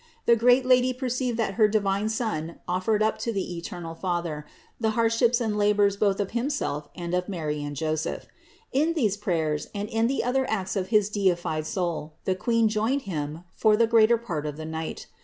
The 0.25 0.35
great 0.35 0.65
Lady 0.65 0.93
perceived 0.93 1.37
that 1.37 1.53
her 1.61 1.67
divine 1.67 2.09
Son 2.09 2.55
offered 2.67 3.03
up 3.03 3.19
to 3.19 3.31
the 3.31 3.55
eternal 3.55 3.93
Father 3.93 4.47
the 4.79 4.89
hardships 4.97 5.39
and 5.39 5.55
labors 5.55 5.95
both 5.95 6.19
of 6.19 6.31
Himself 6.31 6.89
and 6.95 7.13
of 7.13 7.29
Mary 7.29 7.61
and 7.63 7.75
Joseph. 7.75 8.25
In 8.71 8.93
these 8.93 9.15
prayers 9.15 9.67
and 9.75 9.87
in 9.89 10.07
the 10.07 10.23
other 10.23 10.49
acts 10.49 10.75
of 10.75 10.87
his 10.87 11.07
deified 11.11 11.67
Soul, 11.67 12.13
the 12.25 12.33
Queen 12.33 12.67
joined 12.67 13.03
him 13.03 13.43
for 13.53 13.77
the 13.77 13.85
greater 13.85 14.17
part 14.17 14.47
of 14.47 14.57
the 14.57 14.65
night. 14.65 15.05